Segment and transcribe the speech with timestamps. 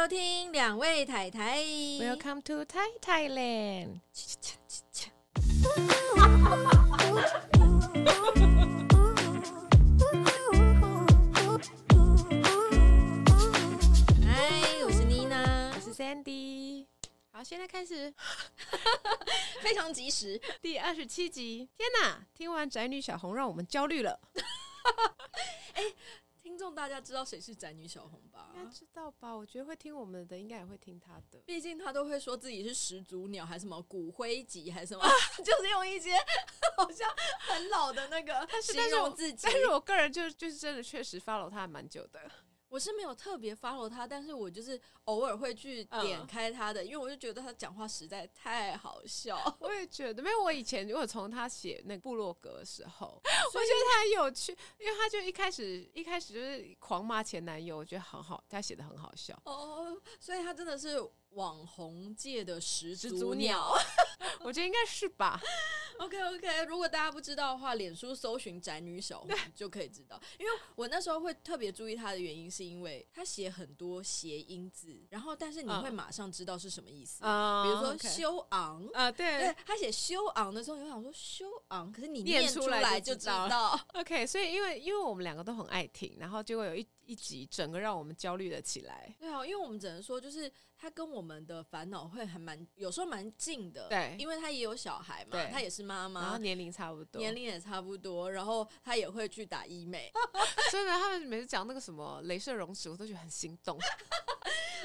[0.00, 1.58] 收听两位太太。
[1.58, 4.00] Welcome to Thai Thailand。
[14.24, 16.86] 嗨，我是妮娜，我是 Sandy。
[17.30, 18.10] 好，现在开始，
[19.60, 20.40] 非常及时。
[20.62, 22.26] 第二十七集，天哪！
[22.34, 24.18] 听完宅女小红，让我们焦虑了。
[25.74, 25.94] 欸 听
[26.60, 28.52] 众大家知道谁是宅女小红吧？
[28.54, 29.32] 应该知道吧？
[29.32, 31.38] 我觉得会听我们的，应该也会听她的。
[31.46, 35.10] 毕竟她都会说自己是始祖鸟，还是什么骨灰级，还是什么，啊、
[35.42, 36.14] 就是用一些
[36.76, 37.08] 好像
[37.48, 39.40] 很老的那个形容自己。
[39.42, 42.30] 但是我个人就就是真的确实 follow 她还蛮久的。
[42.70, 49.36] 我是没有特别 follow 他，但是我就是偶尔会去点开他的，嗯、因为我就觉得他讲话实在太好笑。
[49.58, 59.36] 我也觉得，没有我以前如果从他写那个部落格的时候， 我觉得他很有趣，因为他就一开始一开始就是狂骂前男友，我觉得很好，他写的很好笑。
[59.44, 60.96] 哦，所以他真的是
[61.32, 63.72] 网红界的始祖鸟，
[64.42, 65.40] 我觉得应该是吧。
[65.98, 70.18] OK OK，如果大家不知道的话，脸书搜寻宅女小红就可以知道。
[70.38, 77.22] 因为我那时候会特别注意他的原因，是因为他写很多谐音字，然后但是你会马上知道是什么意思。
[77.22, 83.44] Uh, 比如说修昂啊，对，对他写修昂的时候，你会想说修昂，可是你念出来就知道。
[83.44, 89.14] 知道 OK，所以因为因为我们两个都很爱听，然后结果有一一集整个让我们焦虑了起来。
[89.18, 90.50] 对啊，因为我们只能说就是。
[90.82, 100.10] 他跟我们的烦恼会还蛮，有时候蛮近的，对，因为他也有小孩嘛，他也是妈妈，然后年龄差不多，年龄也差不多，然后他也会去打医美，
[100.70, 103.78] 所以呢，他们每次讲那个什么镭射溶脂，我都觉得很心动。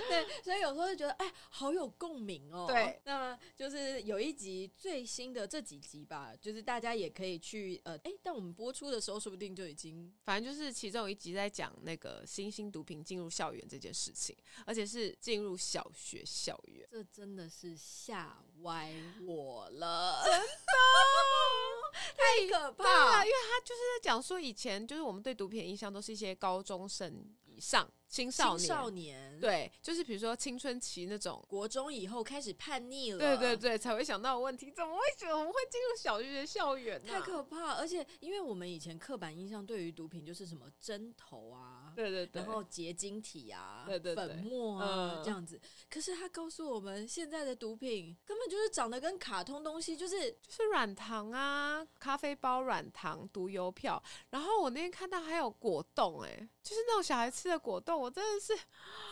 [0.07, 2.65] 对，所以有时候就觉得哎，好有共鸣哦。
[2.67, 18.93] 对，那么就是有一集最新的这几集吧，就是大家也可以去呃，哎，但我们播出的时候说不定就已经，反正就是其中有一集在讲那个新兴毒品进入校园这件事情，而且是进入小学校园，这真的是吓歪
[19.25, 20.45] 我了，真的
[22.15, 27.89] 太可怕了，因为他就是在讲说以前就是我们对毒品的印象都是一些高中生以上。
[28.07, 37.03] 青少年，少年对，就是比如说青春期那种，国中以后开始叛逆了，对对对，才会想到问题，怎么会怎么会进入小学校园？
[37.03, 37.73] 太可怕！
[37.73, 45.59] 而且因为我们以前刻板印象对于毒品就是什么针头啊，对对对，然后结晶体啊，对对对，粉末啊这样子。
[45.89, 54.01] 可是他告诉我们，现在的毒品根本就是长得跟卡通东西，就是就是软糖啊，咖啡包软糖、毒邮票。
[54.29, 58.01] 然后我那天看到还有果冻，哎，就是那种小孩吃的果冻。
[58.01, 58.57] 我真的是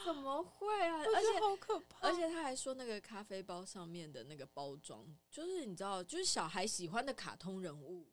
[0.03, 1.03] 怎么会啊？
[1.05, 2.07] 而且好可怕！
[2.07, 8.07] 而且他还说那个咖啡包上面的那个包装，就是你知道，就是小孩喜欢的卡通人物。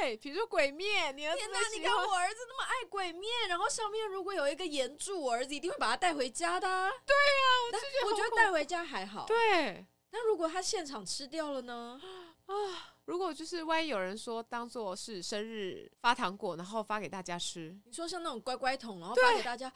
[0.00, 6.88] 对，比如说鬼灭，你儿子，天哪，你看我儿子那么爱鬼灭，然后上面如果有一个炎柱，我儿子一定会把它带回家的啊。
[7.04, 9.26] 对呀，我觉得带回家还好。
[9.26, 12.00] 对，那如果他现场吃掉了呢？
[12.46, 12.93] 啊。
[13.06, 19.72] 如果就是万一有人说当做是生日发糖果，然后发给大家吃，你说像那种乖乖桶，然后发给大家，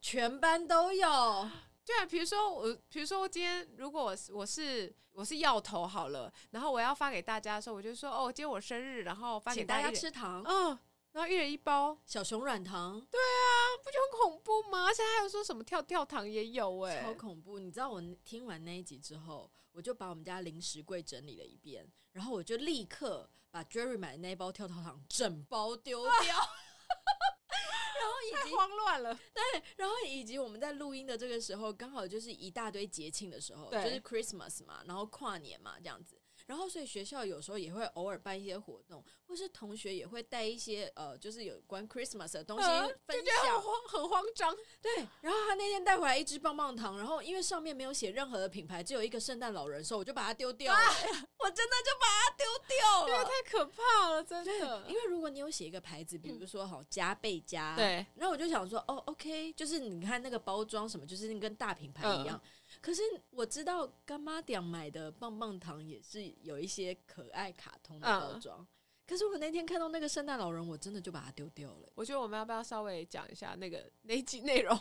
[0.00, 1.48] 全班都有。
[1.84, 10.78] 对啊，比如说我，比如说我今天如果我是我是我是药头好了，然后我要发给大家的时候，我就说哦，今天我生日，然后发给大家，大家吃糖，嗯，
[11.12, 12.98] 然后一人一包小熊软糖。
[13.10, 13.46] 对啊，
[13.84, 14.86] 不就很恐怖吗？
[14.86, 17.58] 而且还有说什么跳跳糖也有哎、欸，超恐怖！
[17.58, 21.86] 你知道我听完那一集之后，我就把我们家零食柜整理了一遍。
[22.12, 26.22] 然后我就立刻把 Jerry 买的那一包跳跳糖整包丢掉，啊、
[28.00, 29.14] 然后已经慌乱了。
[29.32, 29.42] 对，
[29.76, 36.20] 然后以及我们在录音的这个时候，刚好就是一大堆节庆的时候，对就是 Christmas 嘛，然后跨年嘛，这样子。
[36.46, 42.64] 然后，所以学校有时候也会偶尔办一些活动，或是同学也会带一些呃，就是有关 Christmas 的东西
[43.06, 44.54] 分享，很慌，很慌张。
[44.80, 50.78] 对，然后他那天带回来一支棒棒糖，然后因为上面没有写任何的品牌，只有一个圣诞老人说，我就把它丢掉了。
[50.78, 50.94] 啊、
[51.38, 54.84] 我真的就把它丢掉了，因为太可怕了，真的。
[54.88, 62.36] 因为如果你有写一个牌子，比如说好加倍加，对，然后我就想说，哦，OK，就是你看那个包装什么，就是跟大品牌一样。
[62.36, 62.48] 嗯
[62.84, 63.00] 可是
[63.30, 68.66] 我知道干妈店买的棒棒糖也是有一些可爱卡通的包装，嗯、
[69.06, 71.88] 可是我那天看到那个圣诞老人，我真的就把它丢掉了。
[71.94, 74.78] 我觉得我们要不要稍微讲一下那个那一集内容？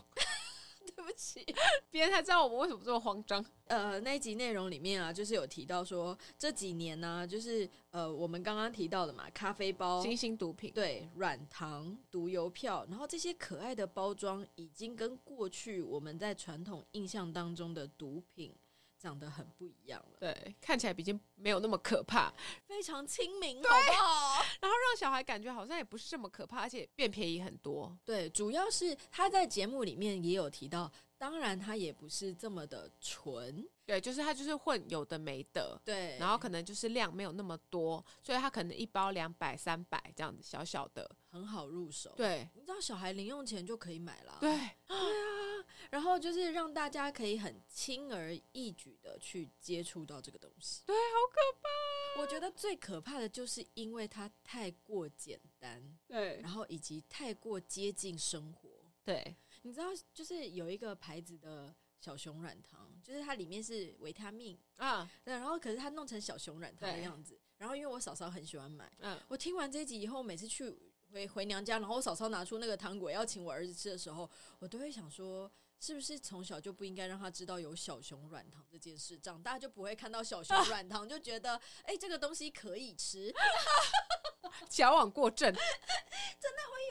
[0.95, 1.45] 对不起，
[1.89, 3.43] 别人才知道我们为什么这么慌张。
[3.67, 18.53] 呃，那一集内容里面啊，就是有提到说这几年呢、啊，就是呃，我们刚刚提到的嘛，咖啡包、新兴毒品，对，软糖、毒邮票，然后这些可爱的包装已经跟过去我们在传统印象当中的毒品。
[19.03, 22.33] 长得很不一样了，对，看起来已经没有那么可怕，
[22.65, 24.41] 非常亲民，好不好？
[24.61, 27.93] 然后让小孩感觉好像也不是这么可怕，而且变便宜很多。
[28.05, 30.89] 对，主要是他在节目里面也有提到。
[31.15, 42.11] 当然他也不是这么的纯，对，就是他就是混有的没的，对，然后可能就是量没有那么多，所以他可能一包两百、三百这样子，小小的，很好入手。
[42.17, 44.49] 对，你知道小孩零用钱就可以买了，对，
[44.85, 44.97] 对
[46.13, 52.21] 后就是让大家可以很轻而易举的去接触到这个东西，对，好可怕。
[52.21, 58.69] 我觉得最可怕的就是因为它太过简单，对，然后以及太过接近生活，
[59.03, 59.35] 对。
[59.63, 67.39] 你知道，就是有一个牌子的小熊软糖，就是它里面是维他命啊，对，然后可是它弄成小熊软糖的样子。
[67.57, 70.69] 然后因为我嫂嫂很喜欢买，嗯，我听完这一集以后，每次去
[71.11, 75.49] 回回娘家，然后我嫂嫂拿出那个糖果要请我儿子吃的时候，我都会想说，
[75.83, 83.33] 是不是从小就不应该让他知道有小熊软糖这件事，长大就不会看到小熊软糖就觉得，哎，这个东西可以吃。
[84.69, 85.53] 矫枉过正，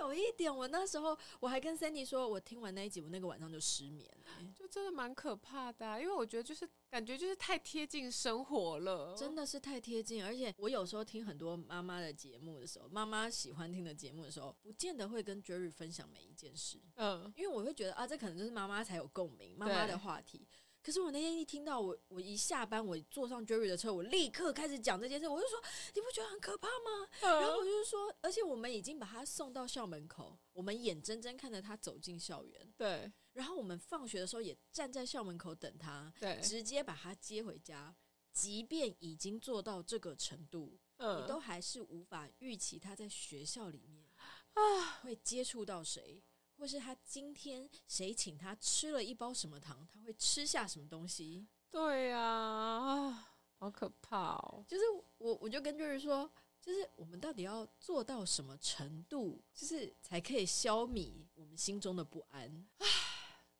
[0.02, 0.54] 有一点。
[0.54, 4.08] 我那时候我还跟 Sandy 说，我听完那一集，我那个晚上就失眠，
[4.54, 5.98] 就真的蛮可怕的啊。
[6.00, 10.24] 因为我觉得就是感觉就是太贴近生活了，真的是太贴近。
[10.24, 16.78] 而且我有时候听很多妈妈的节目的时候，妈妈喜欢听的节目的时候，不见得会跟 Jerry 分享每一件事。
[16.96, 20.46] 嗯，因为我会觉得啊，这可能就是妈妈才有共鸣，妈妈的话题。
[20.82, 25.28] 可是我那天一听到我，我一下班，我坐上 Jerry 的车，我立刻开始讲这件事。
[25.28, 25.62] 我就说，
[25.94, 27.08] 你不觉得很可怕吗？
[27.20, 32.72] 然后我就说，而且我们已经把他送到校门口，我们眼睁睁看着他走进校园。
[32.76, 33.12] 对。
[33.34, 37.94] 然后我们放学的时候也站在校门口等他，对，直接把他接回家。
[38.32, 44.06] 即便已经做到这个程度，嗯，你都还是无法预期他在学校里面
[44.54, 46.22] 啊会接触到谁。
[46.62, 51.44] 或是他今天谁请他吃了一包什么糖，他会吃下什么东西？
[51.68, 54.64] 对呀，啊，好可怕哦！
[54.68, 54.84] 就是
[55.18, 56.30] 我，我就跟就是说，
[56.60, 62.64] 就是我们到底要做到什么程度，就是才可以消弭我们心中的不安？
[62.78, 62.86] 唉，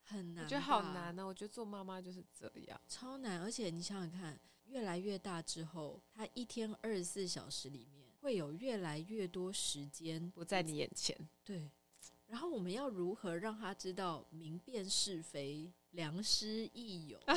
[0.04, 1.26] 很难，我觉得好难呢。
[1.26, 3.42] 我觉得做妈妈就是这样，超难。
[3.42, 11.68] 而且你想想看，越来越大之后，他一天二十四小时里面会有越来越多时间不在你眼前，对。
[12.32, 17.20] 然后我们要如何让他知道明辨是非、良师益友？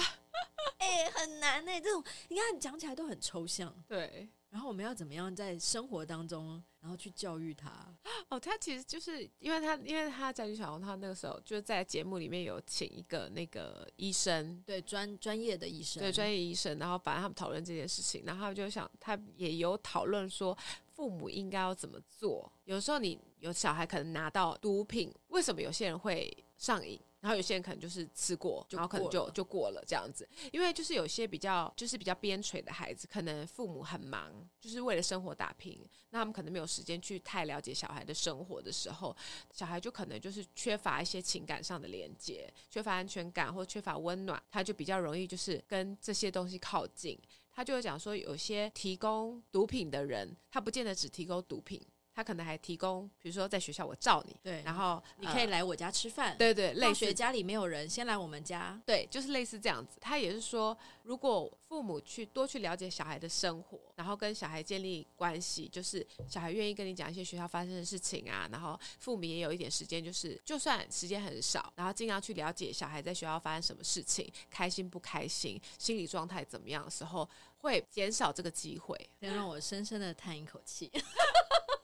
[0.79, 1.81] 哎、欸，很难呢、欸。
[1.81, 3.75] 这种你看讲起来都很抽象。
[3.89, 4.29] 对。
[4.49, 7.93] 然后我们要怎么样在生活当中，然后去教育他？
[8.29, 20.57] 哦，他其实就是因为他，因为他家居小红，他那个时候就在节目里面有请一个那个医生，对专专业的医生，对专业医生，然后反正他们讨论这件事情，然后他们就想，他也有讨论说。
[20.95, 22.49] 父母应该要怎么做？
[22.63, 26.99] 有时候你有小孩可能拿到毒品，为什么有些人会上瘾？
[27.21, 30.27] 然后有些人可能就是吃过，然后可能就就过了这样子。
[30.51, 35.79] 因为就是有些比较就是比较边陲的孩子，可能父母很忙，就是为了生活打拼，
[36.11, 39.15] 那他们可能没有时间去太了解小孩的生活的时候，
[39.51, 47.19] 小孩就可能就是缺乏一些情感上的连接，缺乏安全感或缺乏温暖，他就比较容易就是跟这些东西靠近。
[47.51, 51.81] 他就会讲说，有些提供毒品的人，他不见得只提供毒品。
[52.15, 59.97] 他可能还提供，比如说在学校我罩你，对，然后你可以来我家吃饭，对对，类似家里没有人，先来我们家，对，就是类似这样子。
[59.99, 78.97] 他也是说，如果父母去多去了解小孩的生活，然后跟小孩建立关系，就是小孩愿意跟你讲一些学校发生的事情啊，然后父母也有一点时间，就是就算时间很少，然后尽量去了解小孩在学校发生什么事情，开心不开心，心理状态怎么样的时候，会减少这个机会。
[79.19, 80.89] 让我深深的叹一口气。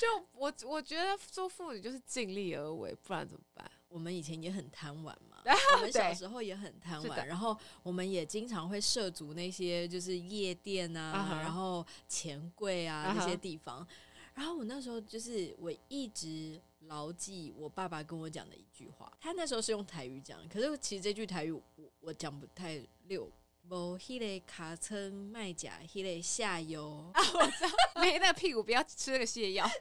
[0.00, 3.70] 就我我觉得做父女就是尽力而为，不然怎么办？
[3.90, 5.36] 我们以前也很贪玩嘛，
[5.76, 11.40] 我们小时候也很贪玩，然后我们也经常会涉足那些就是夜店啊，uh -huh.
[11.42, 13.84] 然后钱柜啊那些地方。
[13.84, 13.88] Uh.
[14.32, 21.62] 然后我那时候就是我一直牢记我爸爸跟我讲的一句话，他那时候是用台语讲，可是其实这句台语我
[22.00, 23.30] 我讲不太溜。
[23.70, 29.64] 无迄个卡称卖假，迄个下游 啊，我知道，没那个屁股不要吃那个泻药。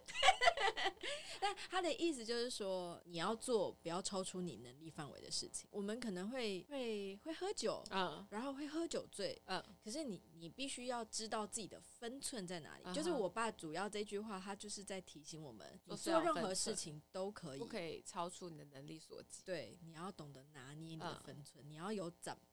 [1.41, 5.67] 但他的意思就是说，你要做不要超出你能力范围的事情。
[5.71, 9.63] 我们可能会会会喝酒，嗯，然后会喝酒醉，嗯。
[9.81, 12.83] 可是你你必须要知道自己的分寸在哪里。
[12.85, 12.93] 嗯。
[12.93, 19.41] 就是我爸主要这句话，他就是在提醒我们，你做任何事情都可以，不可以超出你的能力所及。
[19.45, 22.11] 对，你要懂得拿捏你的分寸，嗯，你要有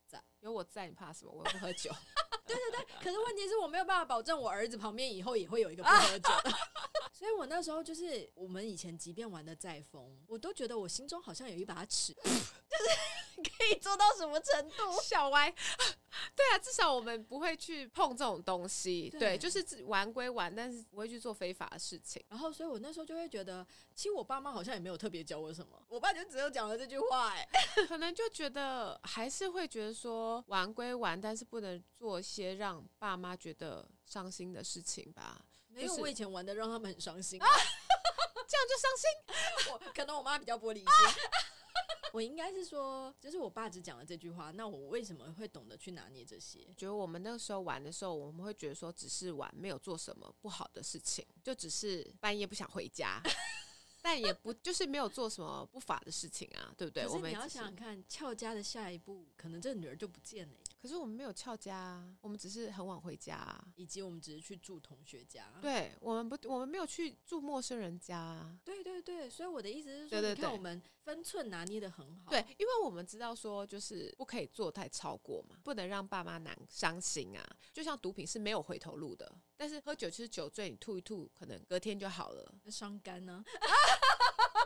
[0.08, 0.22] 长。
[0.40, 1.32] 有我在，你怕什么？
[1.32, 1.90] 我又不喝酒。
[2.46, 6.52] 对对对，可是问题是我没有办法保证我儿子旁边以后也会有一个不喝酒的。
[7.12, 12.36] 所以我那时候就是，我们以前即便玩的再疯，我都觉得我心中好像有一把尺，就 是
[13.58, 14.92] 可以做到什么程度？
[15.02, 15.50] 小歪，
[16.34, 19.08] 对啊，至少我们不会去碰这种东西。
[19.10, 22.24] 对，对，就是玩归玩，但是不会去做非法的事情。
[22.28, 27.46] 然后，所以我那时候就会觉得，其实我爸妈好像也没有特别教我什么，我爸就只有讲了这句话，哎，
[27.86, 35.44] 可能就觉得还是会觉得说玩归玩，但是不能做些让爸妈觉得伤心的事情吧。
[35.68, 37.46] 没有，我以前玩的让他们很伤心，啊，
[38.48, 39.72] 这样就伤心。
[39.72, 40.86] 我可能我妈比较玻璃心。
[42.12, 46.60] 我应该是说，就是我爸只讲了这句话，那我为什么会懂得去拿捏这些？
[46.76, 53.20] 觉得我们那个时候玩的时候，我们会觉得说只是玩，没有做什么不好的事情，就只是半夜不想回家。
[54.00, 57.06] 但也不就是没有做什么不法的事情啊，对不对？
[57.08, 60.54] 我们你要想想看，俏家的下一步，可能这女儿就不见了。
[60.86, 65.52] 可是我们没有翘家啊，我们只是很晚回家啊，以及我们只是去住同学家。
[65.60, 68.56] 对，我们不，我们没有去住陌生人家啊。
[68.64, 72.30] 对对对，所以我的意思是说，对对对，你看我们分寸拿捏的很好。
[72.30, 77.44] 对，因为我们知道说，就是不可以做太超过嘛，不能让爸妈难伤心啊。
[77.72, 82.54] 就像毒品是没有回头路的，但是喝酒其实酒醉，你吐一吐，可能隔天就好了。
[82.70, 83.44] 伤肝呢？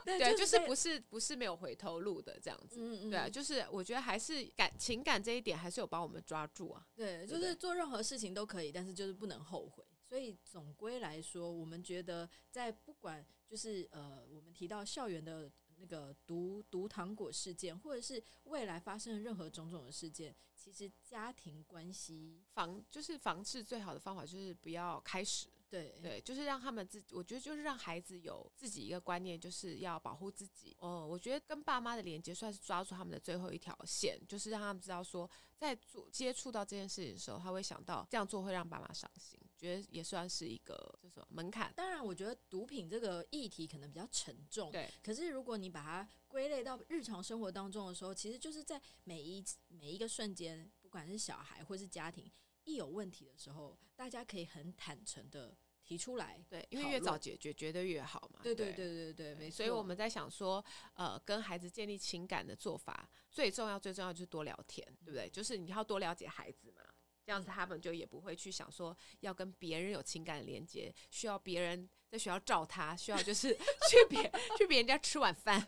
[0.04, 2.76] 对，对，就是不是不是没有回头路的这样子。
[2.80, 6.86] 嗯嗯，对啊，就是我觉得还是感情感这一点还是有帮我们抓住啊。
[6.94, 9.84] 对，就是做任何事情都可以，但是就是不能后悔。
[10.08, 25.46] 所以总归来说，我们觉得在不管就是呃，我们提到校园的那个毒毒糖果事件，或者是未来发生的任何种种的事件，其实家庭关系防就是防治最好的方法就是不要开始。
[25.70, 30.76] 对对，就是让他们自己，我觉得就是让孩子有自己一个观念，就是要保护自己。
[30.80, 41.72] 哦，我觉得跟爸妈的连接算是抓住他们的最后一条线，就是让他们知道说，在做接触到这件事情的时候，他会想到这样做会让爸妈伤心，觉得也算是一个就是门槛。
[41.76, 44.90] 当然，我觉得毒品这个议题可能比较沉重，对。
[45.02, 52.28] 可是如果你把它归类到日常生活当中的时候，其实就是在每一每一个瞬间，不管是小孩或是家庭。
[52.70, 58.40] 一有问题的时候，大家可以很坦诚的提出来，对，因为越早解决绝对越好嘛。
[58.42, 59.56] 对对对对对，没错。
[59.56, 65.28] 所以我们在想说，呃，跟孩子建立情感的做法，最重要最重要就是多聊天，对不对？
[65.28, 66.82] 就是你要多了解孩子嘛，
[67.24, 73.54] 这样子他们就也不会去想说要跟别人有情感连接，需要别人在学校照他，需要就是
[73.88, 75.66] 去别去别人家吃晚饭。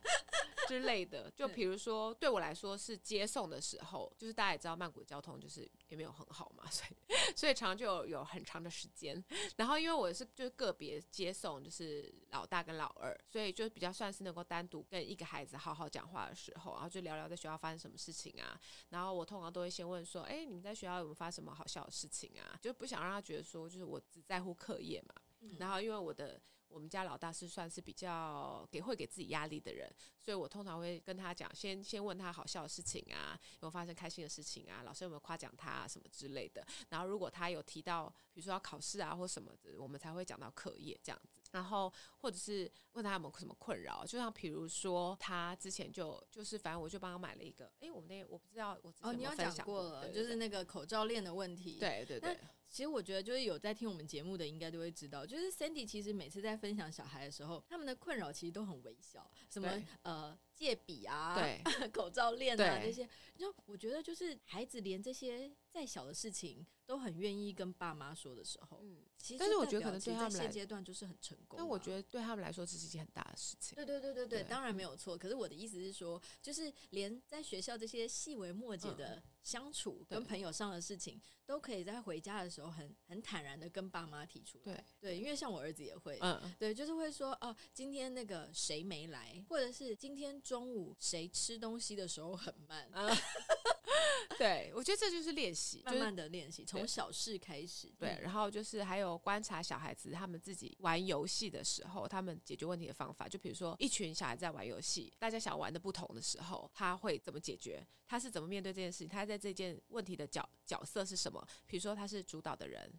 [0.68, 9.22] 之类的，就比如说，对我来说是接送的时候，就是大家也知道曼谷的交通就是也没有很好嘛， 所以所以常常就有有很长的时间。
[9.56, 18.58] 然后因为我是就是个别接送，就是老大跟老二，所以就比较算是能够单独跟一个孩子好好讲话的时候，然后就聊聊在学校发生什么事情啊。
[18.90, 22.56] 然后我通常都会先问说，哎，你们在学校有没有发生什么好笑的事情啊？
[22.62, 25.14] 就不想让他觉得说，就是我只在乎课业嘛。
[25.58, 26.40] 然后因为我的。
[26.74, 36.66] 我们家老大是算是比较给会给自己压力的人，所以我通常会跟他讲，先先问他好笑的事情啊，有没有发生开心的事情啊，老师有没有夸奖他啊，什么之类的。
[36.88, 41.42] 然后如果他有提到，比如说要考试啊或什么的，我们才会讲到课业这样子。
[41.50, 51.78] 然后或者是问他有没有什么困扰，就像比如说他之前就就是反正我就帮他买了一个，哎，我们那我不知道我哦，你有讲过了，对对对，就是那个口罩链的问题。
[51.78, 52.38] 对对对。
[52.72, 73.74] 其实我觉得，就是有在听我们节目的，应该都会知道，就是 Sandy 其实每次在分享小孩的时候，他们的困扰其实都很微小，什么呃借笔啊，对， 口罩链啊这些，就我觉得就是孩子连这些再小的事情都很愿意跟爸妈说的时候，嗯，其实但是我觉得可能对他们来现阶段就是很成功，但我觉得对他们来说这是一件很大的事情。
[73.76, 75.16] 对对对对对，对，当然没有错。
[75.16, 79.16] 可是我的意思是说，就是连在学校这些细微末节的。
[79.16, 79.22] 嗯。
[79.42, 84.64] 相处跟朋友上的事情，都可以在回家的时候很很坦然的跟爸妈提出来。
[84.72, 92.86] 对对，因为像我儿子也会，嗯，对，就是会说哦，今天那个谁没来，或者是今天中午谁吃东西的时候很慢。
[92.92, 93.08] 啊
[94.38, 97.88] 对，我觉得这就是练习，慢慢的练习，从小事开始。
[97.98, 103.26] 对，对，然后就是还有观察小孩子他们自己玩游戏的时候，他们解决问题的方法。
[103.26, 107.86] 就比如说，一群小孩在玩游戏，大家想玩的不同的时候，他会怎么解决？
[108.06, 109.08] 他是怎么面对这件事情？
[109.08, 111.42] 他在这件问题的角角色是什么？
[111.66, 112.92] 比如说，他是主导的人。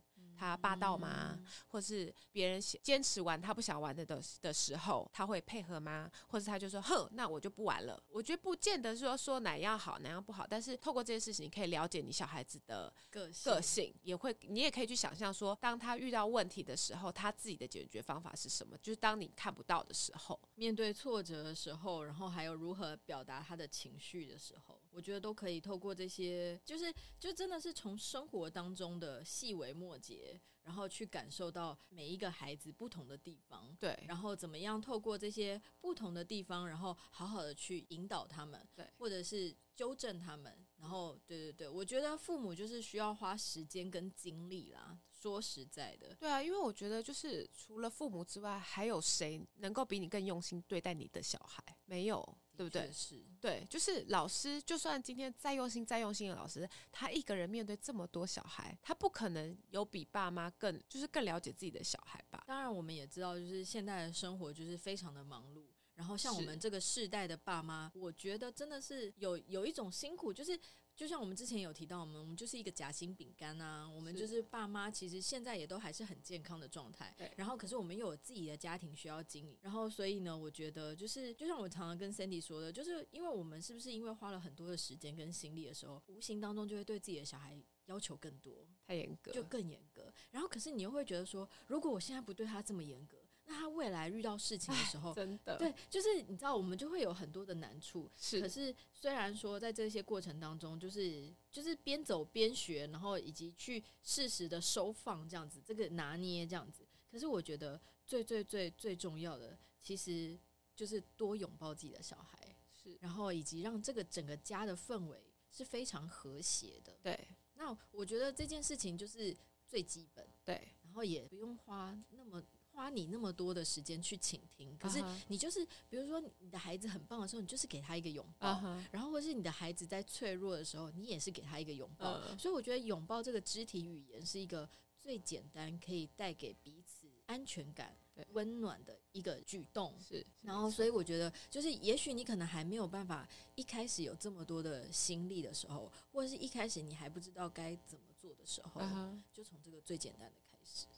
[0.43, 1.39] 他霸道吗？
[1.67, 6.09] 或是别人坚持玩他不想玩的的的时候，他会配合吗？
[6.27, 18.77] 或是他就说：“哼，那我就不玩了。”我觉得不见得说说哪样好哪样不好，但是透过这件事情，你可以了解你小孩子的个性，个性也会，你也可以去想象说，当他遇到问题的时候，他自己的解决方法是什么？
[18.79, 30.32] 就是当你看不到的时候，面对挫折的时候，然后还有如何表达他的情绪的时候，我觉得都可以透过这些，就是就真的是从生活当中的细微末节。
[30.33, 44.97] 解，然后去感受到每一个孩子不同的地方，对，然后怎么样透过这些不同的地方，然后好好的去引导他们，对，或者是纠正他们，然后对对对，我觉得父母就是需要花时间跟精力啦。
[45.11, 51.63] 说实在的，对啊，因为我觉得就是除了父母之外，还有谁能够比你更用心对待你的小孩？
[51.85, 52.91] 没有，对不对？
[52.91, 62.43] 是，对，就是老师，就算今天再用心、再用心的老师，他一个人面对这么多小孩，他不可能有比爸妈更就是更了解自己的小孩吧？
[62.47, 65.63] 当然，我们也知道，就是现在的生活就是非常的忙碌，
[65.95, 70.59] 然后像我们这个世代的爸妈，我觉得真的是有有一种辛苦，就是。
[70.95, 77.13] 就像我们之前有提到，我们我们就是一个夹心饼干啊，我们就是爸妈，其实现在也都还是很健康的状态。
[77.17, 77.31] 对。
[77.35, 90.13] 然后，可是我们又有自己的家庭需要经营，然后所以呢，我觉得就是就像我常常跟 Sandy 说的，就是因为我们是不是因为花了很多的时间跟心力的时候，无形当中就会对自己的小孩要求更多，太严格，就更严格。
[90.31, 93.17] 然后，可是你又会觉得说，如果我现在不对他这么严格。
[93.45, 98.09] 那他未来遇到事情的时候，真的对，就是你知道，我们就会有很多的难处。
[98.15, 106.87] 是，可是虽然说在这些过程当中，就是就是边走边学，然后以及去适时的收放这样子，这个拿捏这样子。
[107.11, 110.39] 可是我觉得最最最最重要的，其实
[110.73, 116.97] 就是多拥抱自己的小孩，是，然后以及让这个整个家的氛围是非常和谐的。
[117.03, 119.35] 对，那我觉得这件事情就是
[119.67, 122.41] 最基本，对，然后也不用花那么。
[122.73, 128.83] 花你那么多的时间去倾听，可是你就是，比如说你的孩子很棒的时候，你就是给他一个拥抱，uh -huh.
[128.91, 132.17] 然后或是你的孩子在脆弱的时候，你也是给他一个拥抱。
[132.17, 132.39] Uh -huh.
[132.39, 134.67] 所以我觉得拥抱这个肢体语言是一个
[134.99, 137.95] 最简单可以带给彼此安全感、
[138.31, 139.95] 温暖的一个举动。
[140.01, 149.21] 是，然后所以我觉得，就是也许你可能还没有办法一开始有这么多的心力的时候，或者是一开始你还不知道该怎么做的时候，uh.
[149.31, 150.35] 就从这个最简单的。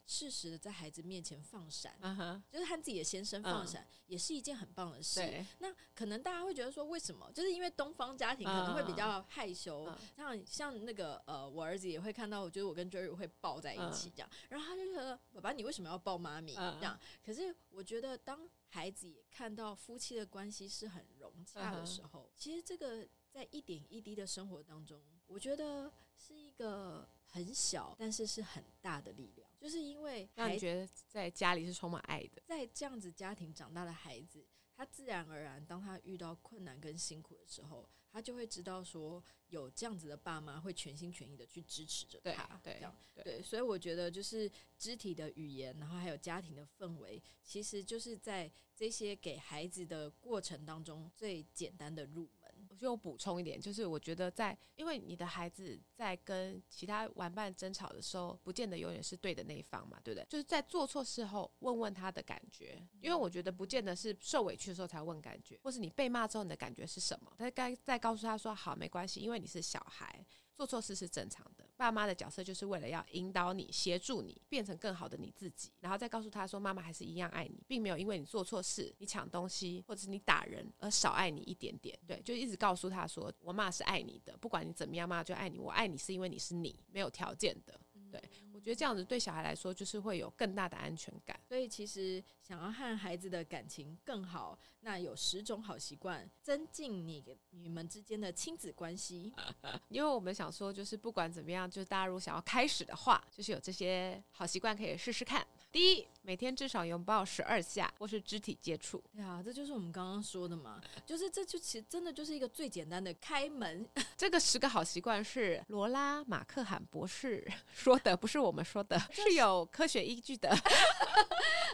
[0.08, 2.42] 适时的在孩子面前放闪，uh -huh.
[2.52, 4.00] 就是和自己的先生放闪，uh -huh.
[4.08, 5.46] 也是一件很棒的事。
[5.60, 7.32] 那可能大家会觉得说，为什么？
[7.34, 9.98] 就是因为东方家庭可能会比较害羞，uh -huh.
[10.16, 14.36] 像像那个呃，我儿子也会看到，我觉得我跟 Jerry 会抱在一起这样，uh.
[14.50, 16.54] 然后他就觉得爸爸，你为什么要抱妈咪？
[16.54, 16.96] 这样。
[16.96, 17.26] Uh.
[17.26, 22.40] 可是我觉得，当孩子也看到夫妻的关系是很融洽的时候，uh.
[22.40, 29.45] 其实这个在一点一滴的生活当中，我觉得是一个很小，但是是很大的力量。
[29.60, 42.60] 就是因为让你觉得在家里是充满爱的，在这样子家庭长大的孩子，他自然而然，当他遇到困难跟辛苦的时候，他就会知道说，有这样子的爸妈会全心全意的去支持着他。
[42.64, 52.45] 对，这样对，对，所以我觉得就是肢体的语言，然后还有家庭的氛围，其实就是在这些给孩子的过程当中最简单的入门。
[52.76, 60.26] 就补充一点，就是我觉得在，因为你的孩子在跟其他玩伴争吵的时候，不见得永远是对的那一方嘛，对不对？
[60.30, 67.34] 就是在做错事后问问他的感觉，因为我觉得不见得是受委屈的时候才问感觉，或是你被骂之后你的感觉是什么？
[67.38, 70.26] 他该再告诉他说好，没关系，因为你是小孩。
[70.56, 81.98] 做错事是正常的，爸妈的角色就是为了要引导你、协助你变成更好的你自己，然后再告诉他说，妈妈还是一样爱你，并没有因为你做错事、你抢东西或者是你打人而少爱你一点点。
[82.08, 85.60] 对，就一直告诉他说，我妈是爱你的，不管你怎么样，妈妈就爱你。
[85.60, 87.80] 我爱你是因为你是你，没有条件的。
[88.20, 91.40] 对，我觉得这样子对小孩来说就是会有更大的安全感。
[91.48, 99.34] 所以其实想要和孩子的感情更好，那有十种好习惯，增进你你们之间的亲子关系。
[99.90, 105.46] 因为我们想说，就是不管怎么样，就是大家如果想要开始的话，就是有这些好习惯可以试试看。
[105.76, 109.04] 第一，每天至少拥抱十二下，或是肢体接触。
[109.14, 113.86] 对啊，这就是我们刚刚说的嘛，就是这就其实真的就是一个最简单的开门。
[114.16, 120.50] 这个十个好习惯是罗拉马克罕博士 说的，不是我们说的， 是有科学依据的。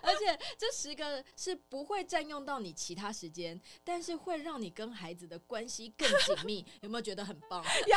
[0.01, 6.65] 而且这十个是不会占用到你其他时间，但是会让你跟孩子的关系更紧密。
[6.81, 7.63] 有没有觉得很棒？
[7.63, 7.95] 有，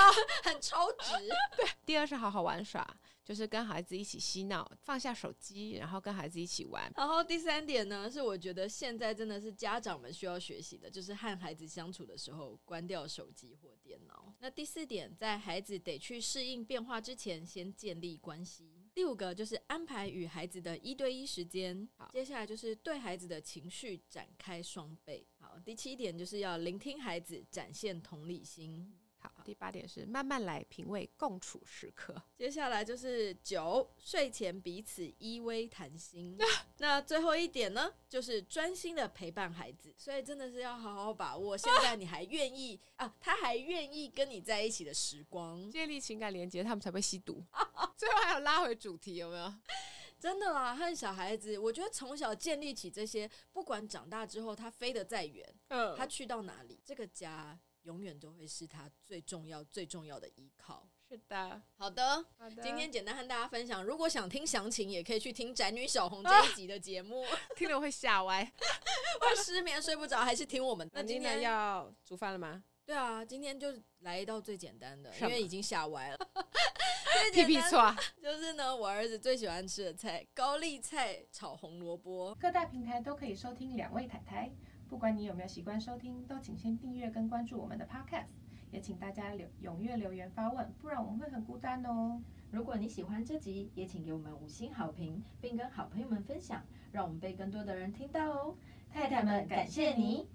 [0.51, 1.13] 很超值。
[1.57, 2.87] 对，第二是好好玩耍。
[3.25, 6.93] 就是跟孩子一起嬉闹，放下手机，然后跟孩子一起玩。
[6.97, 14.35] 然后第三点呢，是我觉得现在真的是家长们需要学习的，就是和孩子相处的时候关掉手机或电脑。
[14.41, 18.71] 那第四点，在孩子得去适应变化之前，先建立关系。
[18.93, 21.89] 第五个就是安排与孩子的一对一时间。
[21.97, 25.27] 好，接下来就是对孩子的情绪展开双倍。
[25.41, 28.95] 好，第七点就是要聆听孩子，展现同理心。
[29.45, 32.15] 好，第八点是慢慢来，品味共处时刻。
[32.35, 36.39] 接下来就是九，睡前彼此依偎谈心。
[36.79, 39.95] 那最后一点呢，就是专心的陪伴孩子。
[39.99, 47.45] 所以真的是要好好把握现在你还愿意啊，他还愿意跟你在一起的时光，建立情感连接，他们才会吸毒。
[47.97, 49.55] 最后还有拉回主题，有没有？
[50.19, 60.87] 真的啦，和小孩子，我觉得从小建立起这些，不管长大之后他飞得再远，嗯，他去到哪里，这个家永远都会是他最重要、最重要的依靠。
[61.09, 62.63] 是的，好的，好的。
[62.63, 68.45] 今天简单和大家分享，如果想听详情，也可以去听宅女小红这一集的节目，啊、 听了会吓歪，
[69.21, 70.91] 会失眠睡不着，还是听我们？
[70.93, 72.65] 那今天要煮饭了吗？
[72.87, 76.19] 对啊，今天就来一道最简单的，因为已经吓歪了。
[77.33, 82.35] 屁屁错，就是呢，我儿子最喜欢吃的菜——高丽菜炒红萝卜。
[82.35, 84.51] 各大平台都可以收听两位泰台，
[84.95, 88.27] 不管你有没有习惯收听，都请先订阅跟关注我们的 Podcast。
[88.71, 92.23] 也请大家留踊跃留言发问，不然我们会很孤单哦。
[92.53, 98.55] 如果你喜欢这集，也请给我们五星好评，并跟好朋友们分享，让我们被更多的人听到哦。
[98.89, 100.29] 太太们，感谢你。